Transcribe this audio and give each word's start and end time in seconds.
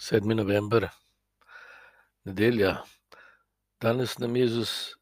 sedmi 0.00 0.34
november, 0.34 0.88
nedelja. 2.24 2.76
Danes 3.80 4.18
nam 4.18 4.36
Jezus 4.36 4.94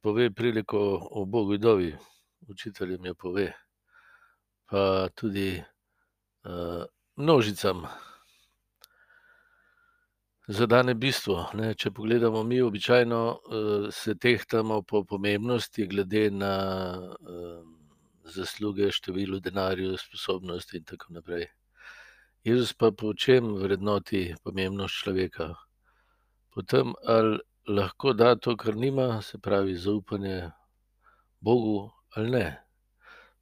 pove 0.00 0.30
priliko 0.30 1.08
o 1.10 1.24
Bogu 1.24 1.56
dovi, 1.56 1.96
učitelj 2.48 2.92
jim 2.92 3.06
jo 3.06 3.14
pove, 3.14 3.52
pa 4.66 5.08
tudi 5.14 5.62
uh, 6.44 6.84
množicam. 7.16 7.86
Zadane 10.48 10.94
bistvo. 10.94 11.46
Ne? 11.56 11.72
Če 11.74 11.90
pogledamo, 11.90 12.42
mi 12.44 12.60
običajno 12.60 13.20
uh, 13.32 13.88
se 13.92 14.14
tehtamo 14.14 14.82
po 14.82 15.04
pomembnosti, 15.04 15.86
glede 15.86 16.28
na 16.30 16.54
uh, 17.00 17.64
zasluge, 18.24 18.92
število 18.92 19.40
denarja, 19.40 19.96
sposobnosti 19.96 20.76
in 20.76 20.84
tako 20.84 21.16
naprej. 21.16 21.48
Jezus 22.44 22.74
pa 22.76 22.90
po 22.92 23.14
čem 23.16 23.54
vrednoti 23.56 24.34
pomembnost 24.44 25.00
človeka? 25.00 25.54
Potem, 26.52 26.92
ali 27.08 27.38
lahko 27.64 28.12
da 28.12 28.34
to, 28.36 28.52
kar 28.56 28.76
nima, 28.76 29.22
se 29.22 29.38
pravi 29.38 29.76
zaupanje 29.76 30.50
Bogu 31.40 31.90
ali 32.12 32.30
ne. 32.30 32.60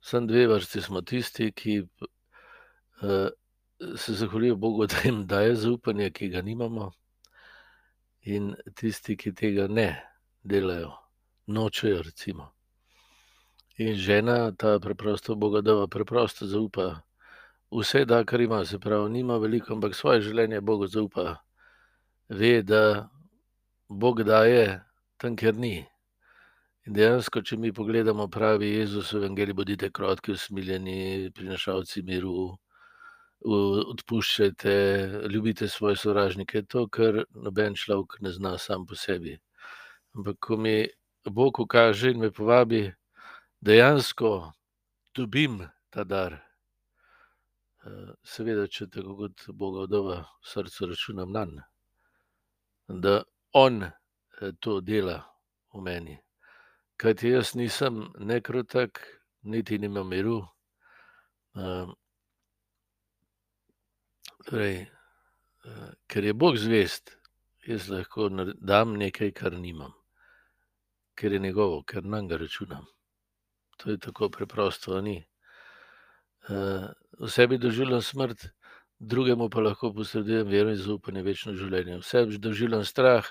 Sem 0.00 0.26
dve 0.26 0.46
vrsti 0.46 0.82
smo 0.86 1.02
tisti, 1.02 1.50
ki 1.50 1.80
uh, 1.82 3.28
se 3.98 4.14
zahvalijo 4.14 4.56
Bogu, 4.56 4.86
da 4.92 5.02
jim 5.04 5.26
daje 5.26 5.56
zaupanje, 5.56 6.10
ki 6.10 6.28
ga 6.28 6.42
nimamo, 6.42 6.92
in 8.22 8.54
tisti, 8.78 9.16
ki 9.16 9.34
tega 9.34 9.66
ne 9.66 9.98
delajo, 10.42 10.94
nočejo. 11.46 12.02
Recimo. 12.06 12.52
In 13.82 13.96
žena 13.98 14.52
ta 14.54 14.78
preprosto 14.78 15.34
Boga, 15.34 15.60
da 15.60 15.86
preprosto 15.90 16.46
zaupa 16.46 17.02
vse, 17.72 18.04
da 18.04 18.24
kar 18.24 18.40
ima, 18.40 18.64
se 18.64 18.78
pravi, 18.78 19.10
nima 19.10 19.38
veliko, 19.40 19.72
ampak 19.74 19.94
svoje 19.94 20.20
življenje 20.28 20.60
Bogu 20.60 20.86
zaupa. 20.86 21.38
Ve, 22.28 22.62
da 22.62 23.08
Bog 23.88 24.22
daje 24.22 24.82
tam, 25.16 25.36
kjer 25.36 25.56
ni. 25.56 25.78
In 26.86 26.96
dejansko, 26.96 27.42
če 27.46 27.56
mi 27.56 27.70
pogledamo, 27.72 28.26
pravi 28.28 28.72
Jezus 28.74 29.12
v 29.12 29.22
Evangeliji: 29.22 29.54
bodite 29.54 29.90
krotki, 29.94 30.32
usmiljeni, 30.34 31.30
prinašalci 31.34 32.02
miru, 32.02 32.56
odpuščajte, 33.42 34.74
ljubite 35.30 35.68
svoje 35.68 35.96
sovražnike. 35.96 36.64
To, 36.74 36.86
kar 36.88 37.22
noben 37.34 37.78
človek 37.78 38.18
ne 38.20 38.32
zna 38.34 38.56
sam 38.58 38.86
po 38.86 38.98
sebi. 38.98 39.36
Ampak, 40.16 40.40
ko 40.40 40.56
mi 40.56 40.88
Bog 41.24 41.60
ukaže 41.62 42.10
in 42.10 42.18
me 42.20 42.32
povabi, 42.34 42.88
dejansko 43.62 44.52
dobim 45.14 45.62
ta 45.90 46.04
dar. 46.04 46.51
Seveda, 48.22 48.68
če 48.70 48.86
tako 48.94 49.16
kot 49.18 49.48
Boga 49.58 49.88
vdova 49.88 50.16
v 50.22 50.46
srcu 50.46 50.86
računam 50.92 51.32
nanj, 51.34 51.56
da 52.86 53.22
On 53.58 53.82
to 54.62 54.80
dela 54.80 55.16
v 55.74 55.82
meni. 55.82 56.14
Kajti 56.96 57.32
jaz 57.32 57.56
nisem 57.58 58.04
ne 58.22 58.38
kratek, 58.40 59.00
niti 59.42 59.78
nimam 59.82 60.08
miru. 60.08 60.38
Torej, 64.46 64.78
ker 66.06 66.24
je 66.24 66.34
Bog 66.38 66.56
zvest, 66.62 67.16
jaz 67.66 67.90
lahko 67.90 68.30
dam 68.62 68.94
nekaj, 68.94 69.34
kar 69.34 69.58
nimam, 69.58 69.92
ker 71.18 71.34
je 71.34 71.42
njegovo, 71.42 71.82
ker 71.82 72.06
nanj 72.06 72.38
računam. 72.38 72.86
To 73.82 73.90
je 73.90 73.98
tako 73.98 74.30
preprosto, 74.30 75.00
ni 75.02 75.18
v 76.48 77.28
sebi 77.28 77.58
doživljam 77.58 78.02
smrt, 78.02 78.48
drugemu 78.98 79.48
pa 79.50 79.60
lahko 79.60 79.92
posredujem 79.94 80.48
vero 80.48 80.70
in 80.70 80.80
zaupanje 80.80 81.22
v 81.22 81.30
večno 81.30 81.54
življenje. 81.58 81.98
V 81.98 82.06
sebi 82.06 82.38
doživljam 82.38 82.84
strah, 82.84 83.26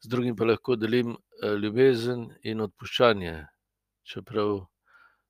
z 0.00 0.08
drugim 0.08 0.36
pa 0.36 0.44
lahko 0.44 0.76
delim 0.76 1.16
ljubezen 1.42 2.28
in 2.42 2.60
odpuščanje, 2.60 3.34
čeprav 4.04 4.66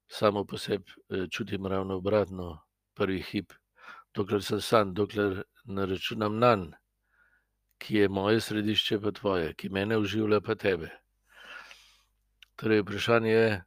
samo 0.08 0.44
po 0.44 0.58
sebi 0.58 1.28
čutim 1.30 1.66
ravno 1.66 1.96
obratno, 2.00 2.60
prvi 2.94 3.22
hip, 3.22 3.52
dokler 4.14 4.42
sem 4.42 4.60
sam, 4.60 4.94
dokler 4.94 5.42
ne 5.64 5.86
računam 5.86 6.38
nanj, 6.38 6.72
ki 7.82 7.96
je 7.96 8.08
moje 8.08 8.40
središče, 8.40 9.00
pa 9.02 9.10
tvoje, 9.10 9.54
ki 9.58 9.68
mene 9.72 9.96
oživlja, 9.98 10.40
pa 10.40 10.54
tebe. 10.54 10.90
Torej, 12.60 12.82
vprašanje 12.84 13.32
je, 13.32 13.62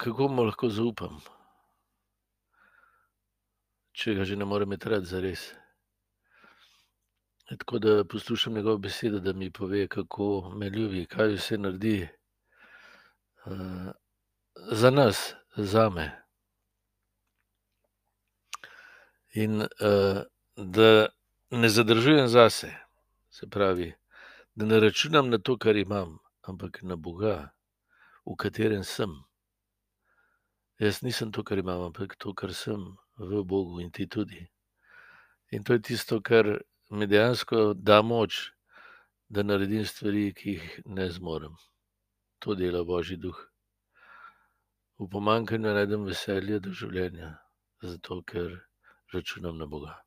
kako 0.00 0.28
mu 0.28 0.42
lahko 0.48 0.68
zaupam, 0.72 1.18
če 3.92 4.14
ga 4.16 4.24
že 4.24 4.36
ne 4.36 4.46
morem 4.48 4.70
imeti 4.70 4.88
rad 4.88 5.04
zares. 5.04 5.50
Tako 7.50 7.78
da 7.78 8.04
poslušam 8.04 8.54
njegovo 8.54 8.78
besedo, 8.78 9.20
da 9.20 9.32
mi 9.32 9.50
pove, 9.50 9.88
kako 9.88 10.52
me 10.56 10.70
ljubi, 10.70 11.04
kaj 11.06 11.34
vse 11.34 11.58
naredi 11.58 12.08
za 14.72 14.90
nas, 14.90 15.34
zame. 15.56 16.10
In 19.34 19.66
da 20.56 21.08
ne 21.50 21.68
zadržujem 21.68 22.28
zase, 22.28 22.72
se 23.30 23.50
pravi, 23.50 23.92
da 24.54 24.64
ne 24.66 24.80
računam 24.80 25.28
na 25.30 25.38
to, 25.38 25.58
kar 25.58 25.76
imam, 25.76 26.18
ampak 26.42 26.82
na 26.82 26.96
Boga, 26.96 27.50
v 28.24 28.36
katerem 28.36 28.84
sem. 28.84 29.29
Jaz 30.80 31.02
nisem 31.02 31.28
to, 31.32 31.44
kar 31.44 31.58
imam, 31.60 31.82
ampak 31.90 32.14
to, 32.16 32.32
kar 32.32 32.54
sem 32.56 32.80
v 33.18 33.42
Bogu 33.44 33.82
in 33.84 33.90
ti 33.92 34.06
tudi. 34.08 34.46
In 35.52 35.64
to 35.64 35.76
je 35.76 35.82
tisto, 35.82 36.20
kar 36.24 36.46
mi 36.90 37.06
dejansko 37.06 37.74
da 37.74 38.00
moč, 38.02 38.54
da 39.28 39.44
naredim 39.44 39.84
stvari, 39.84 40.32
ki 40.32 40.56
jih 40.56 40.80
ne 40.86 41.10
zmorem. 41.12 41.52
To 42.40 42.56
dela 42.56 42.80
Božji 42.84 43.20
duh. 43.20 43.36
V 44.96 45.08
pomanjkanju 45.12 45.76
najdem 45.76 46.08
veselje 46.08 46.62
do 46.64 46.72
življenja, 46.72 47.34
zato 47.84 48.22
ker 48.24 48.62
računam 49.12 49.60
na 49.60 49.68
Boga. 49.68 49.98